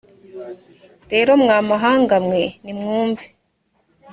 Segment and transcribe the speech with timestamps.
[1.11, 3.25] rero mwa mahanga mwe nimwumve